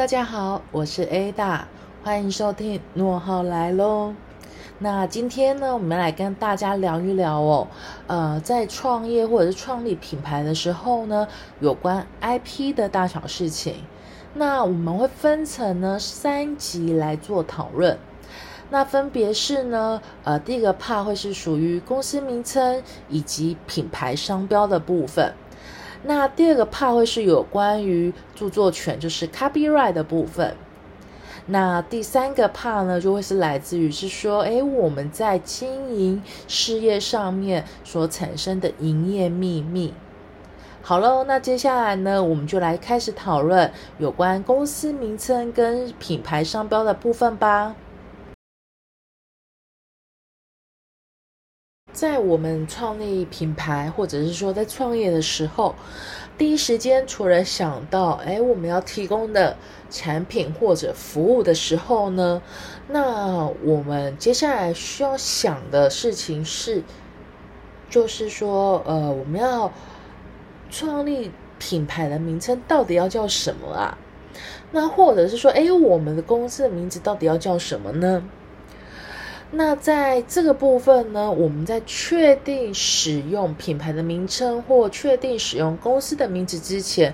[0.00, 1.64] 大家好，我是 Ada，
[2.02, 4.14] 欢迎收听诺浩来喽。
[4.78, 7.68] 那今天呢，我们来跟大家聊一聊哦，
[8.06, 11.28] 呃，在创业或者是创立品牌的时候呢，
[11.60, 13.74] 有关 IP 的大小事情。
[14.32, 17.98] 那我们会分成呢三集来做讨论。
[18.70, 25.34] 那分别是呢，呃，第一个 part 会是属于公司名称以及品牌商标的部分。
[26.02, 30.56] 那第二个 part 会是有关于著作权，就是 copyright 的部分。
[31.46, 39.92] 那第三个 part 呢，就会是来自于是说，诶，我们在经营事业上面所产生的营业秘密。
[40.82, 47.74] 好喽，那接下来呢，我们就来开始讨论有关公司名称跟品牌商标的部分吧。
[52.00, 55.74] 在我们创立品牌，或者是说在创业的时候，
[56.38, 59.54] 第一时间除了想到，哎，我们要提供的
[59.90, 62.40] 产品或者服务的时候呢，
[62.88, 66.82] 那我们接下来需要想的事情是，
[67.90, 69.70] 就是说，呃，我们要
[70.70, 73.98] 创立品牌的名称到底要叫什么啊？
[74.72, 78.22] 那或者是说，哎，我们的公司的名字到底要叫什么呢？
[79.52, 87.12] 那在这个部分呢，我们在确定使用品牌的名称或确定使用公司的名字之前，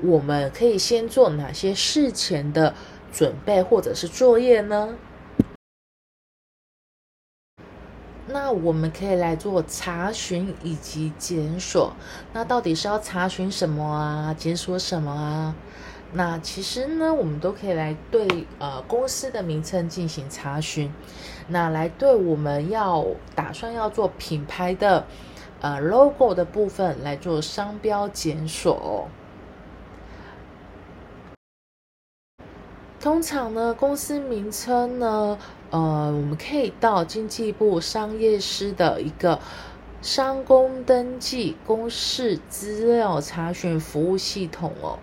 [0.00, 2.72] 我们可以先做哪些事前的
[3.12, 4.94] 准备或者是作业呢？
[8.28, 11.92] 那我们可以来做查询以及检索。
[12.32, 14.32] 那到底是要查询什么啊？
[14.32, 15.54] 检索什么啊？
[16.14, 20.92] 那其实呢，我们都可以来对呃公司的名称进行查询，
[21.48, 25.06] 那来对我们要打算要做品牌的
[25.62, 29.08] 呃 logo 的部分来做商标检索。
[33.00, 35.38] 通常呢，公司名称呢，
[35.70, 39.40] 呃，我们可以到经济部商业司的一个
[40.02, 44.98] 商工登记公示资料查询服务系统哦。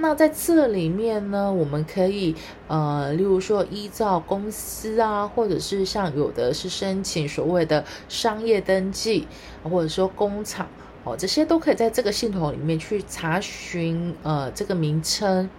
[0.00, 2.34] 那在这里面呢，我们可以
[2.68, 9.26] 呃，例如说依照公司啊，或者是像有的是申请所谓的商业登记，
[9.64, 10.68] 或者说工厂
[11.04, 15.50] 哦，这些都可以在这个系统里面去查询呃这个名称。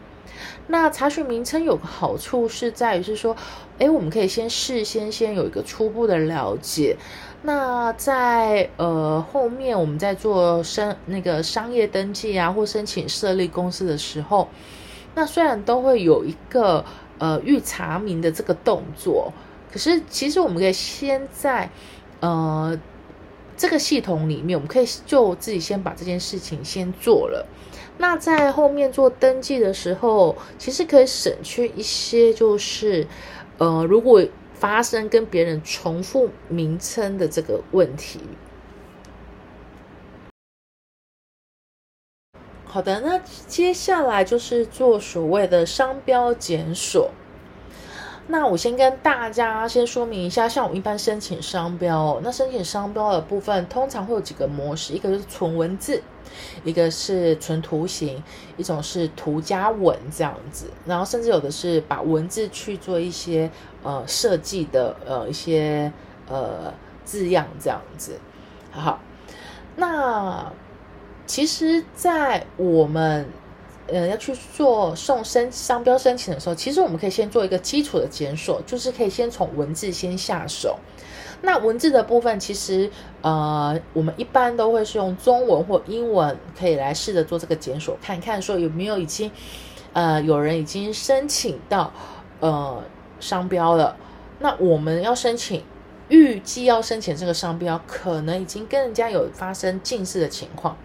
[0.67, 3.35] 那查询名称有个好处是在于是说，
[3.79, 6.95] 哎，我们可以先事先先有一个初步的了解。
[7.41, 14.47] 那在呃后面我们在做申那个商业登记啊，或申请设立公司的时候，
[15.15, 16.83] 那虽然都会有一个
[17.17, 19.31] 呃预查明的这个动作，
[19.71, 21.69] 可是其实我们可以先在
[22.19, 22.77] 呃
[23.55, 27.47] 这个系统里面，我们可以就自己先把这件事情先做了。
[27.99, 33.05] 那在后面做登记的时候，其实可以省去一些，就是
[33.59, 34.27] 呃如果。
[34.59, 38.19] 发生跟别人重复名称的这个问题。
[42.65, 43.17] 好的，那
[43.47, 47.09] 接下来就是做所谓的商标检索。
[48.27, 56.03] 那我先跟大家先说明一下，像我一般申请商标，那申请商标的部分通常会有几个模式，一个就是纯文字，
[56.63, 58.23] 一个是纯图形，
[58.57, 63.49] 一种是图加文这样子，然后甚至有的是把文字去做一些
[63.83, 65.91] 呃设计的呃一些
[66.27, 66.73] 呃
[67.03, 68.19] 字样这样子。
[68.71, 68.99] 好，
[69.75, 70.51] 那
[71.25, 73.27] 其实，在我们
[73.87, 80.77] 呃，要去做送申商标申请的时候，其实我们可以先做一个基础的检索，就是可以先从文字先下手。
[81.41, 82.89] 那文字的部分，其实
[83.21, 89.31] 呃，我们一般都会是用中文或英文，可以来试着做这个检索，看看说有没有已经
[89.93, 91.93] 呃有人已经申请到
[92.41, 92.83] 呃
[93.19, 93.95] 商标了。
[94.39, 95.63] 那我们要申请，
[96.09, 100.77] 预计要申请这个商标，可能已经跟人家有发生近似的情况。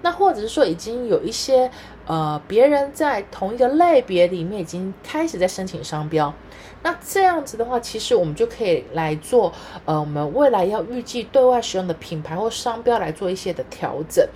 [0.00, 1.70] 那或者是说，已经有一些
[2.06, 6.32] 呃别人在同一个类别里面已经开始在申请商标，
[6.82, 9.52] 那这样子的话，其实我们就可以来做
[9.84, 14.26] 呃我们未来要预计对外使用的品牌或商标来做一些的调整，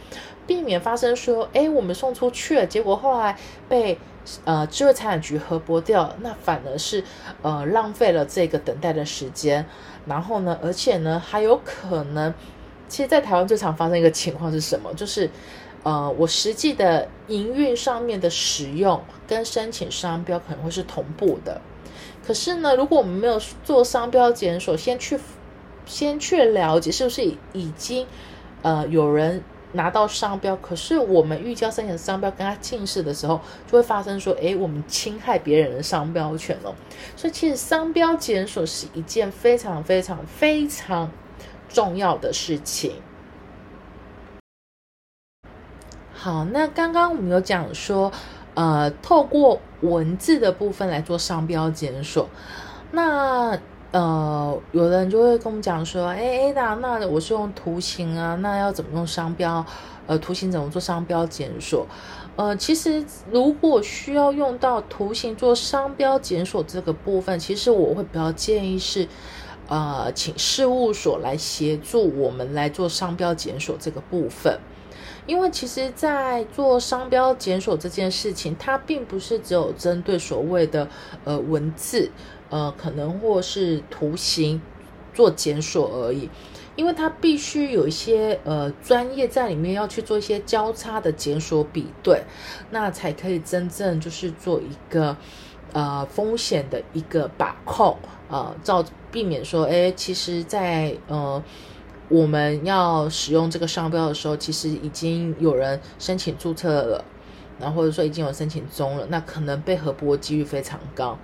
[0.46, 3.96] 避免发生说，哎，我们送出去了，结果后来被
[4.44, 7.04] 呃智慧财产局核拨掉，那反而是
[7.42, 9.64] 呃浪费了这个等待的时间，
[10.06, 12.32] 然后呢，而且呢还有可能。
[12.88, 14.92] 其实，在台湾最常发生一个情况是什么？
[14.92, 15.30] 就是，
[15.82, 21.58] 呃，我实际的营运上面的使用跟申请商标可能会是同步的。
[22.26, 25.19] 可是呢，如果我们没有做商标检索，先去
[25.84, 28.06] 先去了解是不是已经
[28.62, 36.75] 呃有人拿到商标，可是我们预交申请商标跟他近视的时候，就会发生说，诶，我们侵害别人的商标权了。
[37.16, 41.10] 所以其实商标检索是一件非常非常非常
[41.69, 42.93] 重要的事情。
[46.12, 48.12] 好，那刚刚我们有讲说，
[48.54, 52.29] 呃，透过文字的部分来做商标检索，
[52.90, 53.58] 那。
[53.93, 59.62] 呃，有的人就会跟我们讲说，哎哎那那我是用图形啊，那要怎么用商标？
[60.06, 61.87] 呃，图形怎么做商标检索？
[62.37, 69.06] 呃，其实如果需要用到图形做商标检索这个部分，其实我会比较建议是，
[69.69, 74.58] 呃，请事务所来协助我们来做商标检索这个部分，
[75.26, 80.88] 因为其实，在做商标检索这件事情，它并不是只有针对所谓的
[81.24, 82.10] 呃文字。
[82.50, 84.60] 呃，可能或是图形
[85.14, 86.28] 做检索而已，
[86.76, 92.22] 因为它必须有一些呃专业在里面要去做一些交叉的检索比对，
[92.70, 95.16] 那才可以真正就是做一个
[95.72, 97.96] 呃风险的一个把控
[98.28, 101.42] 呃，照避免说，哎，其实，在呃
[102.08, 107.04] 我们要使用这个商标的时候，其实已经有人申请注册了，
[107.58, 111.19] 然后或者说已经有申请中了，那可能被核播几率非常高。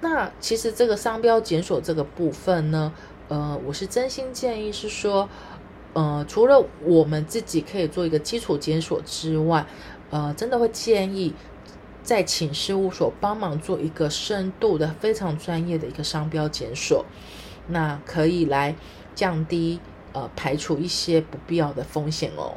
[0.00, 2.92] 那其实这个商标检索这个部分呢，
[3.28, 5.28] 呃，我是真心建议是说，
[5.92, 9.66] 呃，除了我们自己可以做一个基础检索之外，
[10.10, 11.34] 呃，真的会建议
[12.02, 17.04] 再请事务所帮忙做一个深度的、非常专业的一个商标检索，
[17.68, 18.74] 那可以来
[19.14, 19.80] 降低
[20.12, 22.54] 呃排除一些不必要的风险哦。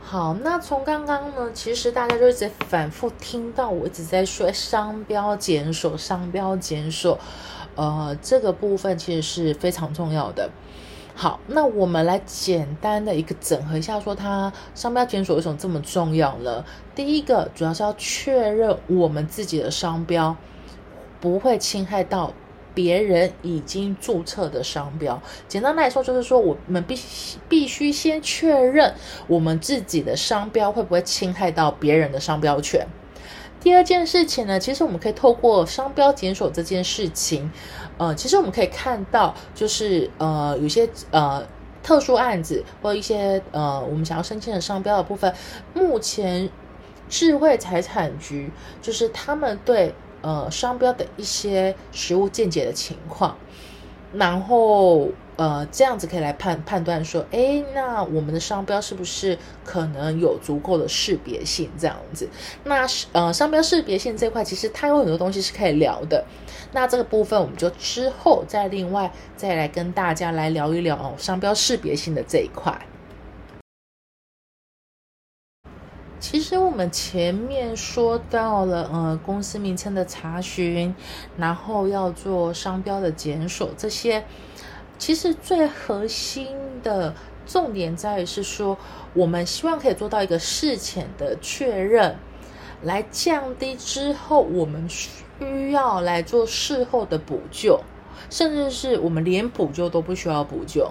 [0.00, 7.18] 好，那从刚刚呢，其实大家就一直反复听到我一直在说商标检索，商标检索，
[7.74, 10.50] 呃，这个部分其实是非常重要的。
[11.16, 16.64] 好，那我们来简单的一个整合一下，说它商标检索为什么这么重要呢？
[16.94, 20.36] 第一个，主要是要确认我们自己的商标
[21.20, 22.32] 不会侵害到。
[22.74, 26.98] 别人已经注册的商标，简单来说就是说，我们必
[27.48, 28.92] 必须先确认
[29.28, 32.84] 我们自己的商标会不会侵害到别人的商标权。
[33.60, 37.48] 第二件事情呢，其实我们可以透过商标检索这件事情，
[37.96, 41.46] 呃，其实我们可以看到，就是呃，有些呃
[41.82, 45.32] 特殊案子或一些呃我们想要申请的商标的部分，
[45.72, 46.50] 目前
[47.08, 48.50] 智慧财产局
[48.82, 49.94] 就是他们对。
[50.24, 53.36] 呃，商标的一些实物见解的情况，
[54.14, 61.68] 然后呃，这样子可以来判判断说，哎，那我们的商标是不是可能有足够的识别性？
[61.78, 62.26] 这样子，
[62.64, 66.24] 那呃，商标识别性这块其实它有很多东西是可以聊的。
[66.72, 72.80] 那这个部分我们就之后再另外再来跟大家来聊一聊哦，商标识别性的这一块。
[76.26, 80.94] 其实我们前面说到了，呃，公司名称的查询，
[81.36, 84.24] 然后要做商标的检索，这些
[84.96, 86.48] 其实最核心
[86.82, 87.14] 的
[87.46, 88.78] 重点在于是说，
[89.12, 92.16] 我们希望可以做到一个事前的确认，
[92.80, 97.78] 来降低之后我们需要来做事后的补救，
[98.30, 100.90] 甚至是我们连补救都不需要补救。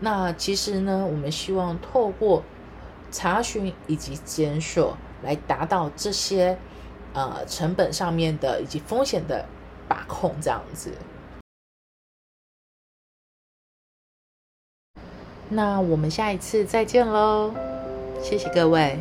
[0.00, 2.42] 那其实呢，我们希望透过。
[3.10, 6.58] 查询以及检索，来达到这些
[7.12, 9.44] 呃成本上面的以及风险的
[9.88, 10.92] 把控，这样子。
[15.48, 17.52] 那我们下一次再见喽，
[18.22, 18.98] 谢谢各位。